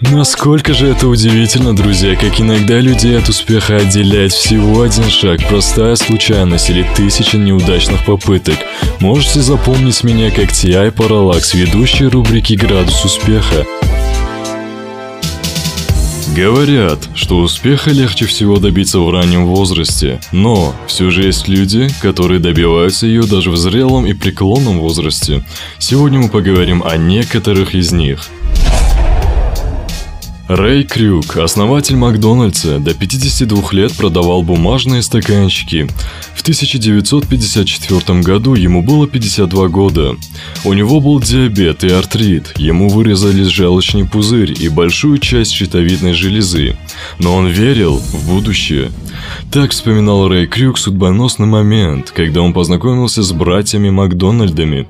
Насколько 0.00 0.72
же 0.72 0.88
это 0.88 1.08
удивительно, 1.08 1.76
друзья, 1.76 2.16
как 2.16 2.40
иногда 2.40 2.80
людей 2.80 3.18
от 3.18 3.28
успеха 3.28 3.76
отделяет 3.76 4.32
всего 4.32 4.80
один 4.80 5.10
шаг, 5.10 5.46
простая 5.46 5.94
случайность 5.94 6.70
или 6.70 6.86
тысячи 6.96 7.36
неудачных 7.36 8.06
попыток. 8.06 8.56
Можете 9.00 9.42
запомнить 9.42 10.02
меня 10.02 10.30
как 10.30 10.52
T.I. 10.52 10.88
Parallax, 10.88 11.54
ведущий 11.54 12.06
рубрики 12.06 12.54
«Градус 12.54 13.04
успеха». 13.04 13.66
Говорят, 16.34 17.00
что 17.14 17.38
успеха 17.38 17.90
легче 17.90 18.24
всего 18.24 18.56
добиться 18.56 19.00
в 19.00 19.10
раннем 19.10 19.46
возрасте, 19.46 20.20
но 20.32 20.74
все 20.86 21.10
же 21.10 21.24
есть 21.24 21.46
люди, 21.46 21.88
которые 22.00 22.40
добиваются 22.40 23.06
ее 23.06 23.24
даже 23.24 23.50
в 23.50 23.56
зрелом 23.58 24.06
и 24.06 24.14
преклонном 24.14 24.78
возрасте. 24.78 25.44
Сегодня 25.78 26.20
мы 26.20 26.28
поговорим 26.30 26.82
о 26.82 26.96
некоторых 26.96 27.74
из 27.74 27.92
них– 27.92 28.28
Рэй 30.52 30.82
Крюк, 30.82 31.36
основатель 31.36 31.94
Макдональдса, 31.94 32.80
до 32.80 32.92
52 32.92 33.68
лет 33.70 33.92
продавал 33.92 34.42
бумажные 34.42 35.00
стаканчики. 35.00 35.86
В 36.34 36.42
1954 36.42 38.20
году 38.20 38.54
ему 38.54 38.82
было 38.82 39.06
52 39.06 39.68
года. 39.68 40.16
У 40.64 40.72
него 40.72 41.00
был 41.00 41.20
диабет 41.20 41.84
и 41.84 41.90
артрит, 41.90 42.54
ему 42.56 42.88
вырезали 42.88 43.44
желчный 43.44 44.04
пузырь 44.04 44.52
и 44.60 44.68
большую 44.68 45.18
часть 45.18 45.52
щитовидной 45.52 46.14
железы. 46.14 46.76
Но 47.20 47.36
он 47.36 47.46
верил 47.46 47.98
в 47.98 48.28
будущее. 48.28 48.90
Так 49.52 49.70
вспоминал 49.70 50.28
Рэй 50.28 50.46
Крюк 50.46 50.78
судьбоносный 50.78 51.46
момент, 51.46 52.10
когда 52.10 52.42
он 52.42 52.52
познакомился 52.52 53.22
с 53.22 53.32
братьями 53.32 53.90
Макдональдами. 53.90 54.88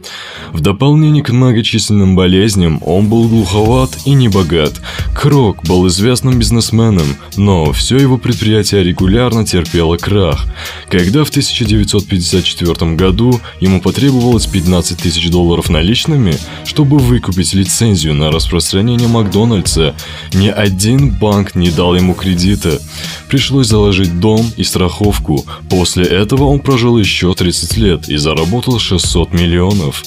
В 0.53 0.61
дополнение 0.61 1.23
к 1.23 1.31
многочисленным 1.31 2.17
болезням, 2.17 2.81
он 2.85 3.09
был 3.09 3.29
глуховат 3.29 3.91
и 4.05 4.13
небогат. 4.13 4.81
Крок 5.21 5.65
был 5.65 5.87
известным 5.89 6.39
бизнесменом, 6.39 7.15
но 7.37 7.73
все 7.73 7.99
его 7.99 8.17
предприятие 8.17 8.83
регулярно 8.83 9.45
терпело 9.45 9.99
крах. 9.99 10.47
Когда 10.89 11.25
в 11.25 11.29
1954 11.29 12.93
году 12.93 13.39
ему 13.61 13.83
потребовалось 13.83 14.47
15 14.47 14.97
тысяч 14.97 15.29
долларов 15.29 15.69
наличными, 15.69 16.39
чтобы 16.65 16.97
выкупить 16.97 17.53
лицензию 17.53 18.15
на 18.15 18.31
распространение 18.31 19.09
Макдональдса, 19.09 19.95
ни 20.33 20.49
один 20.49 21.11
банк 21.11 21.55
не 21.55 21.69
дал 21.71 21.95
ему 21.95 22.15
кредита. 22.15 22.81
Пришлось 23.29 23.67
заложить 23.67 24.21
дом 24.21 24.51
и 24.57 24.65
страховку. 24.65 25.45
После 25.69 26.07
этого 26.07 26.45
он 26.45 26.61
прожил 26.61 26.97
еще 26.97 27.35
30 27.35 27.77
лет 27.77 28.09
и 28.09 28.17
заработал 28.17 28.79
600 28.79 29.35
миллионов. 29.35 30.03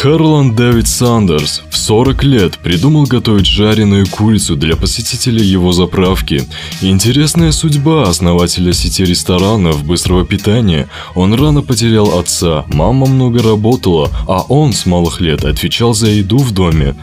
Харлан 0.00 0.54
Дэвид 0.54 0.86
Сандерс 0.86 1.60
в 1.70 1.76
40 1.76 2.22
лет 2.22 2.58
придумал 2.58 3.02
готовить 3.02 3.46
жареную 3.46 4.06
курицу 4.06 4.54
для 4.54 4.76
посетителей 4.76 5.44
его 5.44 5.72
заправки. 5.72 6.44
Интересная 6.80 7.50
судьба 7.50 8.04
основателя 8.04 8.72
сети 8.72 9.04
ресторанов 9.04 9.82
быстрого 9.82 10.24
питания. 10.24 10.88
Он 11.16 11.34
рано 11.34 11.62
потерял 11.62 12.16
отца, 12.16 12.64
мама 12.68 13.08
много 13.08 13.42
работала, 13.42 14.08
а 14.28 14.42
он 14.42 14.72
с 14.72 14.86
малых 14.86 15.20
лет 15.20 15.44
отвечал 15.44 15.94
за 15.94 16.10
еду 16.10 16.38
в 16.38 16.52
доме. 16.52 16.94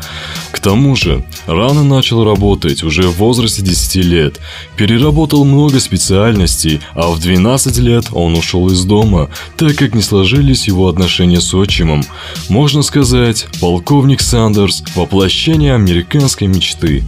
К 0.54 0.60
тому 0.62 0.96
же, 0.96 1.26
рано 1.48 1.84
начал 1.84 2.24
работать, 2.24 2.82
уже 2.82 3.10
в 3.10 3.18
возрасте 3.18 3.62
10 3.62 3.96
лет. 4.06 4.40
Переработал 4.78 5.44
много 5.44 5.82
специальностей, 5.82 6.80
а 6.94 7.10
в 7.12 7.20
12 7.20 7.78
лет 7.80 8.06
он 8.14 8.36
ушел 8.36 8.70
из 8.70 8.86
дома, 8.86 9.30
так 9.58 9.76
как 9.76 9.94
не 9.94 10.02
сложились 10.02 10.68
его 10.68 10.88
отношения 10.88 11.42
с 11.42 11.54
отчимом. 11.54 12.06
Можно 12.48 12.85
сказать, 12.86 13.48
полковник 13.60 14.22
Сандерс– 14.22 14.84
воплощение 14.96 15.76
американской 15.76 16.48
мечты. 16.48 17.04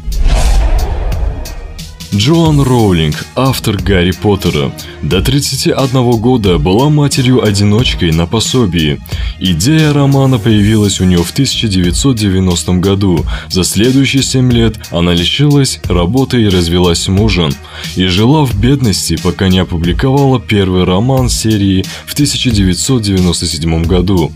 Джоан 2.16 2.62
Роулинг, 2.62 3.26
автор 3.36 3.76
Гарри 3.78 4.12
Поттера, 4.12 4.72
до 5.02 5.22
31 5.22 6.12
года 6.20 6.58
была 6.58 6.90
матерью-одиночкой 6.90 8.12
на 8.12 8.26
пособии. 8.26 9.00
Идея 9.40 9.94
романа 9.94 10.40
появилась 10.40 11.02
у 11.02 11.04
нее 11.04 11.22
в 11.22 11.32
1990 11.32 12.74
году. 12.76 13.26
За 13.50 13.64
следующие 13.64 14.24
7 14.24 14.52
лет 14.52 14.80
она 14.90 15.14
лишилась 15.14 15.80
работы 15.84 16.42
и 16.42 16.50
развелась 16.50 17.04
с 17.04 17.08
мужем. 17.10 17.52
И 17.96 18.06
жила 18.06 18.46
в 18.46 18.58
бедности, 18.58 19.20
пока 19.22 19.50
не 19.50 19.60
опубликовала 19.60 20.40
первый 20.40 20.86
роман 20.86 21.30
серии 21.30 21.86
в 22.06 22.14
1997 22.14 23.84
году. 23.84 24.32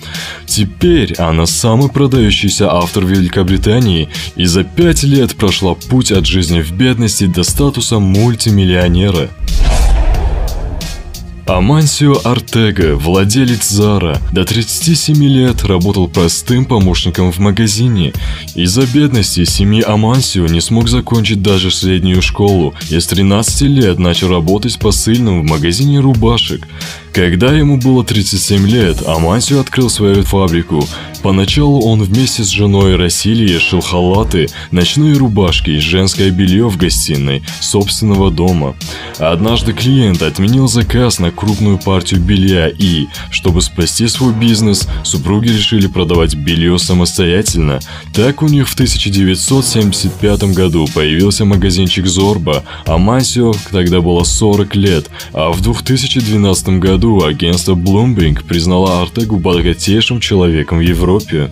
Теперь 0.51 1.13
она 1.13 1.45
самый 1.45 1.87
продающийся 1.87 2.73
автор 2.73 3.05
Великобритании 3.05 4.09
и 4.35 4.43
за 4.43 4.65
5 4.65 5.03
лет 5.03 5.33
прошла 5.37 5.75
путь 5.75 6.11
от 6.11 6.25
жизни 6.25 6.59
в 6.59 6.73
бедности 6.73 7.25
до 7.25 7.43
статуса 7.43 7.99
мультимиллионера. 7.99 9.29
Амансио 11.47 12.15
Артега, 12.25 12.95
владелец 12.95 13.69
Зара, 13.69 14.19
до 14.33 14.43
37 14.43 15.23
лет 15.23 15.63
работал 15.63 16.09
простым 16.09 16.65
помощником 16.65 17.31
в 17.31 17.39
магазине. 17.39 18.13
Из-за 18.53 18.85
бедности 18.85 19.45
семьи 19.45 19.81
Амансио 19.81 20.47
не 20.47 20.59
смог 20.59 20.89
закончить 20.89 21.41
даже 21.41 21.71
среднюю 21.71 22.21
школу 22.21 22.73
и 22.89 22.99
с 22.99 23.07
13 23.07 23.61
лет 23.63 23.99
начал 23.99 24.29
работать 24.29 24.77
посыльным 24.79 25.41
в 25.41 25.49
магазине 25.49 25.99
рубашек. 25.99 26.67
Когда 27.13 27.51
ему 27.51 27.75
было 27.75 28.05
37 28.05 28.67
лет, 28.67 29.05
Амансио 29.05 29.59
открыл 29.59 29.89
свою 29.89 30.23
фабрику. 30.23 30.87
Поначалу 31.21 31.81
он 31.81 32.01
вместе 32.01 32.43
с 32.43 32.47
женой 32.47 32.95
Расилией 32.95 33.59
шил 33.59 33.81
халаты, 33.81 34.47
ночные 34.71 35.13
рубашки 35.15 35.71
и 35.71 35.79
женское 35.79 36.31
белье 36.31 36.67
в 36.67 36.77
гостиной 36.77 37.43
собственного 37.59 38.31
дома. 38.31 38.75
Однажды 39.19 39.73
клиент 39.73 40.23
отменил 40.23 40.67
заказ 40.67 41.19
на 41.19 41.31
крупную 41.31 41.77
партию 41.77 42.21
белья 42.21 42.69
и, 42.69 43.07
чтобы 43.29 43.61
спасти 43.61 44.07
свой 44.07 44.33
бизнес, 44.33 44.87
супруги 45.03 45.49
решили 45.49 45.87
продавать 45.87 46.33
белье 46.33 46.79
самостоятельно. 46.79 47.79
Так 48.15 48.41
у 48.41 48.47
них 48.47 48.67
в 48.67 48.73
1975 48.73 50.43
году 50.55 50.87
появился 50.93 51.45
магазинчик 51.45 52.07
Зорба, 52.07 52.63
а 52.85 52.97
Масио 52.97 53.53
тогда 53.71 54.01
было 54.01 54.23
40 54.23 54.75
лет, 54.75 55.09
а 55.33 55.51
в 55.51 55.61
2012 55.61 56.79
году 56.79 57.00
году 57.01 57.23
агентство 57.23 57.73
Bloomberg 57.73 58.45
признало 58.45 59.01
Артегу 59.01 59.37
богатейшим 59.37 60.19
человеком 60.19 60.77
в 60.77 60.81
Европе. 60.81 61.49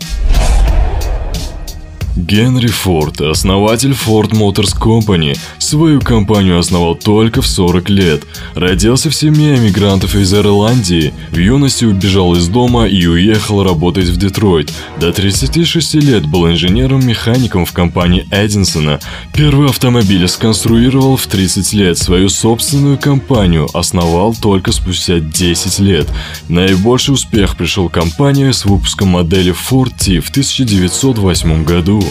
Генри 2.19 2.68
Форд, 2.68 3.22
основатель 3.22 3.91
Ford 3.91 4.31
Motors 4.31 4.78
Company, 4.78 5.38
свою 5.57 6.02
компанию 6.02 6.59
основал 6.59 6.96
только 6.96 7.41
в 7.41 7.47
40 7.47 7.90
лет. 7.90 8.24
Родился 8.56 9.09
в 9.09 9.16
семье 9.16 9.56
эмигрантов 9.56 10.16
из 10.16 10.34
Ирландии, 10.34 11.13
в 11.31 11.38
юности 11.38 11.85
убежал 11.85 12.35
из 12.35 12.47
дома 12.50 12.88
и 12.88 13.06
уехал 13.06 13.63
работать 13.63 14.09
в 14.09 14.18
Детройт. 14.18 14.72
До 15.00 15.13
36 15.13 15.96
лет 15.96 16.25
был 16.25 16.47
инженером-механиком 16.50 17.66
в 17.66 17.72
компании 17.72 18.28
Эдинсона. 18.31 19.00
Первый 19.34 19.69
автомобиль 19.69 20.28
сконструировал 20.28 21.16
в 21.16 21.25
30 21.25 21.74
лет, 21.74 21.97
свою 21.97 22.28
собственную 22.30 22.97
компанию 22.97 23.68
основал 23.74 24.36
только 24.36 24.74
спустя 24.74 25.19
10 25.19 25.80
лет. 25.80 26.07
Наибольший 26.50 27.13
успех 27.13 27.56
пришел 27.56 27.88
компании 27.88 28.51
с 28.51 28.66
выпуском 28.66 29.09
модели 29.09 29.53
Ford 29.53 29.91
T 29.97 30.19
в 30.19 30.30
1908 30.30 31.63
году. 31.63 32.03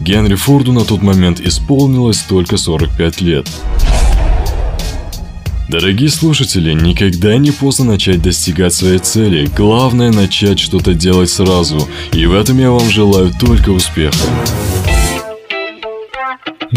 Генри 0.00 0.34
Форду 0.34 0.72
на 0.72 0.84
тот 0.84 1.02
момент 1.02 1.40
исполнилось 1.40 2.18
только 2.18 2.56
45 2.56 3.20
лет. 3.20 3.48
Дорогие 5.68 6.10
слушатели, 6.10 6.72
никогда 6.72 7.36
не 7.38 7.50
поздно 7.50 7.86
начать 7.86 8.22
достигать 8.22 8.74
своей 8.74 8.98
цели. 8.98 9.50
Главное 9.56 10.12
начать 10.12 10.60
что-то 10.60 10.94
делать 10.94 11.30
сразу. 11.30 11.88
И 12.12 12.26
в 12.26 12.34
этом 12.34 12.58
я 12.58 12.70
вам 12.70 12.88
желаю 12.90 13.32
только 13.32 13.70
успеха. 13.70 14.18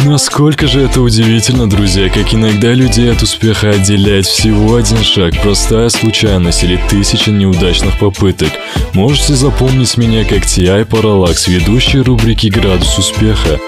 Насколько 0.05 0.67
же 0.67 0.81
это 0.81 1.01
удивительно, 1.01 1.67
друзья, 1.67 2.09
как 2.09 2.33
иногда 2.33 2.71
людей 2.73 3.11
от 3.11 3.23
успеха 3.23 3.71
отделяет 3.71 4.25
всего 4.25 4.75
один 4.75 5.03
шаг, 5.03 5.33
простая 5.41 5.89
случайность 5.89 6.63
или 6.63 6.79
тысяча 6.89 7.31
неудачных 7.31 7.97
попыток. 7.97 8.49
Можете 8.93 9.33
запомнить 9.33 9.97
меня 9.97 10.23
как 10.23 10.45
T.I. 10.45 10.83
Parallax, 10.83 11.49
ведущий 11.49 12.01
рубрики 12.01 12.47
«Градус 12.47 12.97
успеха». 12.97 13.59